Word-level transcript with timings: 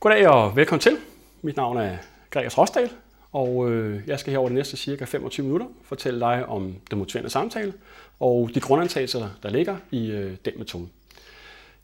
Goddag 0.00 0.28
og 0.28 0.56
velkommen 0.56 0.80
til. 0.80 0.96
Mit 1.42 1.56
navn 1.56 1.76
er 1.76 1.96
Gregers 2.30 2.58
Rosdal, 2.58 2.90
og 3.32 3.70
øh, 3.70 4.00
jeg 4.06 4.20
skal 4.20 4.30
her 4.30 4.38
over 4.38 4.48
de 4.48 4.54
næste 4.54 4.76
cirka 4.76 5.04
25 5.04 5.46
minutter 5.46 5.66
fortælle 5.82 6.20
dig 6.20 6.46
om 6.46 6.74
den 6.90 6.98
motiverende 6.98 7.30
samtale 7.30 7.72
og 8.20 8.50
de 8.54 8.60
grundantagelser, 8.60 9.28
der 9.42 9.50
ligger 9.50 9.76
i 9.90 10.10
øh, 10.10 10.36
den 10.44 10.52
metode. 10.56 10.88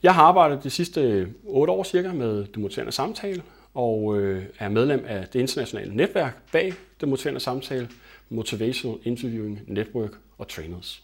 Jeg 0.02 0.14
har 0.14 0.22
arbejdet 0.22 0.64
de 0.64 0.70
sidste 0.70 1.00
øh, 1.00 1.28
8 1.44 1.72
år 1.72 1.82
cirka 1.82 2.12
med 2.12 2.44
den 2.54 2.62
motiverende 2.62 2.92
samtale, 2.92 3.42
og 3.74 4.16
er 4.58 4.68
medlem 4.68 5.04
af 5.08 5.28
det 5.28 5.40
internationale 5.40 5.96
netværk 5.96 6.36
bag 6.52 6.72
den 7.00 7.10
motiverende 7.10 7.40
samtale, 7.40 7.88
Motivational 8.28 8.98
Interviewing 9.04 9.60
Network 9.66 10.10
og 10.38 10.48
Trainers. 10.48 11.02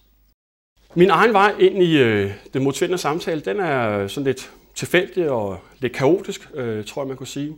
Min 0.94 1.10
egen 1.10 1.32
vej 1.32 1.54
ind 1.58 1.82
i 1.82 1.98
den 2.54 2.64
motiverende 2.64 2.98
samtale, 2.98 3.40
den 3.40 3.60
er 3.60 4.06
sådan 4.06 4.26
lidt 4.26 4.52
tilfældig 4.74 5.30
og 5.30 5.58
lidt 5.78 5.92
kaotisk, 5.92 6.50
øh, 6.54 6.84
tror 6.84 7.02
jeg 7.02 7.08
man 7.08 7.16
kunne 7.16 7.26
sige. 7.26 7.56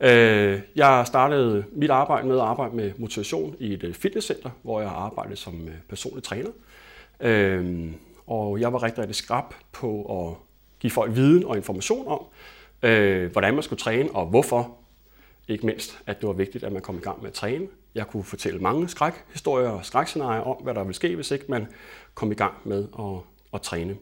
Øh, 0.00 0.60
jeg 0.76 1.04
startede 1.06 1.64
mit 1.72 1.90
arbejde 1.90 2.26
med 2.26 2.36
at 2.36 2.42
arbejde 2.42 2.76
med 2.76 2.92
motivation 2.98 3.56
i 3.58 3.72
et 3.72 3.84
øh, 3.84 3.94
fitnesscenter, 3.94 4.50
hvor 4.62 4.80
jeg 4.80 4.90
arbejdede 4.90 5.36
som 5.36 5.68
øh, 5.68 5.74
personlig 5.88 6.22
træner. 6.22 6.50
Øh, 7.20 7.92
og 8.26 8.60
jeg 8.60 8.72
var 8.72 8.82
rigtig, 8.82 8.98
rigtig 8.98 9.16
skrab 9.16 9.44
på 9.72 10.02
at 10.02 10.36
give 10.80 10.90
folk 10.90 11.16
viden 11.16 11.44
og 11.44 11.56
information 11.56 12.08
om, 12.08 12.20
øh, 12.82 13.32
hvordan 13.32 13.54
man 13.54 13.62
skulle 13.62 13.80
træne 13.80 14.10
og 14.10 14.26
hvorfor. 14.26 14.76
Ikke 15.48 15.66
mindst, 15.66 15.98
at 16.06 16.20
det 16.20 16.26
var 16.26 16.32
vigtigt, 16.32 16.64
at 16.64 16.72
man 16.72 16.82
kom 16.82 16.96
i 16.96 17.00
gang 17.00 17.20
med 17.20 17.28
at 17.28 17.34
træne. 17.34 17.66
Jeg 17.94 18.06
kunne 18.06 18.24
fortælle 18.24 18.58
mange 18.58 18.88
skrækhistorier 18.88 19.68
og 19.68 19.84
skrækscenarier 19.84 20.40
om, 20.40 20.56
hvad 20.62 20.74
der 20.74 20.82
ville 20.82 20.94
ske, 20.94 21.14
hvis 21.16 21.30
ikke 21.30 21.44
man 21.48 21.66
kom 22.14 22.32
i 22.32 22.34
gang 22.34 22.54
med 22.64 22.88
at, 22.98 23.20
at 23.54 23.62
træne. 23.62 23.96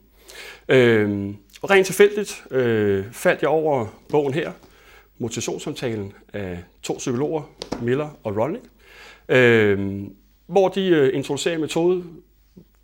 Øh, 0.68 1.34
rent 1.70 1.86
tilfældigt 1.86 2.44
øh, 2.50 3.12
faldt 3.12 3.42
jeg 3.42 3.50
over 3.50 3.86
bogen 4.08 4.34
her, 4.34 4.52
Motivationssamtalen 5.18 6.12
af 6.32 6.64
to 6.82 6.94
psykologer, 6.94 7.42
Miller 7.82 8.18
og 8.24 8.36
Ronning, 8.36 8.68
øh, 9.28 10.02
hvor 10.46 10.68
de 10.68 10.86
øh, 10.86 11.14
introducerer 11.14 11.54
en 11.54 11.60
metode, 11.60 12.04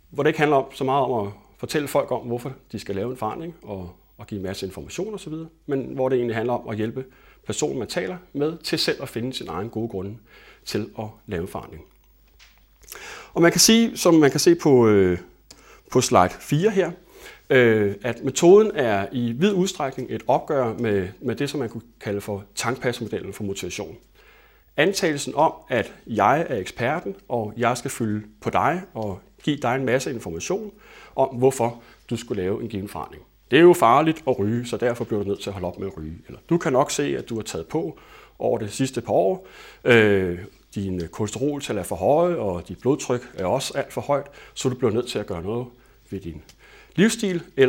hvor 0.09 0.23
det 0.23 0.29
ikke 0.29 0.39
handler 0.39 0.57
om 0.57 0.65
så 0.73 0.83
meget 0.83 1.05
om 1.05 1.27
at 1.27 1.33
fortælle 1.57 1.87
folk 1.87 2.11
om, 2.11 2.21
hvorfor 2.21 2.53
de 2.71 2.79
skal 2.79 2.95
lave 2.95 3.11
en 3.11 3.17
forandring 3.17 3.55
og, 3.61 3.95
og 4.17 4.27
give 4.27 4.37
en 4.37 4.45
masse 4.45 4.65
information 4.65 5.13
osv., 5.13 5.33
men 5.65 5.81
hvor 5.81 6.09
det 6.09 6.15
egentlig 6.15 6.35
handler 6.35 6.53
om 6.53 6.69
at 6.69 6.77
hjælpe 6.77 7.05
personen, 7.45 7.79
man 7.79 7.87
taler 7.87 8.17
med, 8.33 8.57
til 8.57 8.79
selv 8.79 9.01
at 9.01 9.09
finde 9.09 9.33
sin 9.33 9.47
egen 9.47 9.69
gode 9.69 9.89
grunde 9.89 10.17
til 10.65 10.89
at 10.99 11.05
lave 11.27 11.47
forandring. 11.47 11.83
Og 13.33 13.41
man 13.41 13.51
kan 13.51 13.59
sige, 13.59 13.97
som 13.97 14.13
man 14.13 14.31
kan 14.31 14.39
se 14.39 14.55
på, 14.55 14.87
øh, 14.87 15.17
på 15.91 16.01
slide 16.01 16.29
4 16.39 16.69
her, 16.69 16.91
øh, 17.49 17.95
at 18.01 18.23
metoden 18.23 18.71
er 18.75 19.07
i 19.11 19.31
vid 19.31 19.53
udstrækning 19.53 20.11
et 20.11 20.23
opgør 20.27 20.73
med, 20.73 21.07
med 21.21 21.35
det, 21.35 21.49
som 21.49 21.59
man 21.59 21.69
kunne 21.69 21.83
kalde 22.01 22.21
for 22.21 22.43
tankpassmodellen 22.55 23.33
for 23.33 23.43
motivation. 23.43 23.97
Antagelsen 24.77 25.35
om, 25.35 25.53
at 25.69 25.93
jeg 26.07 26.45
er 26.49 26.57
eksperten, 26.57 27.15
og 27.29 27.53
jeg 27.57 27.77
skal 27.77 27.91
fylde 27.91 28.27
på 28.41 28.49
dig 28.49 28.81
og 28.93 29.19
give 29.43 29.57
dig 29.57 29.75
en 29.75 29.85
masse 29.85 30.13
information 30.13 30.71
om, 31.15 31.27
hvorfor 31.35 31.81
du 32.09 32.17
skulle 32.17 32.41
lave 32.41 32.61
en 32.61 32.69
given 32.69 32.87
forandring. 32.87 33.23
Det 33.51 33.59
er 33.59 33.63
jo 33.63 33.73
farligt 33.73 34.23
at 34.27 34.39
ryge, 34.39 34.65
så 34.65 34.77
derfor 34.77 35.03
bliver 35.03 35.23
du 35.23 35.29
nødt 35.29 35.41
til 35.41 35.49
at 35.49 35.53
holde 35.53 35.67
op 35.67 35.79
med 35.79 35.87
at 35.87 35.97
ryge. 35.97 36.17
Eller 36.27 36.39
du 36.49 36.57
kan 36.57 36.73
nok 36.73 36.91
se, 36.91 37.17
at 37.17 37.29
du 37.29 37.35
har 37.35 37.43
taget 37.43 37.67
på 37.67 37.99
over 38.39 38.57
det 38.57 38.71
sidste 38.71 39.01
par 39.01 39.13
år. 39.13 39.47
Øh, 39.83 40.39
din 40.75 41.01
kolesteroltal 41.11 41.77
er 41.77 41.83
for 41.83 41.95
høje, 41.95 42.35
og 42.35 42.67
dit 42.67 42.79
blodtryk 42.81 43.31
er 43.37 43.45
også 43.45 43.77
alt 43.77 43.93
for 43.93 44.01
højt, 44.01 44.27
så 44.53 44.69
du 44.69 44.75
bliver 44.75 44.91
nødt 44.91 45.07
til 45.07 45.19
at 45.19 45.25
gøre 45.25 45.43
noget 45.43 45.67
ved 46.09 46.19
din 46.19 46.43
livsstil, 46.95 47.41
eller 47.57 47.67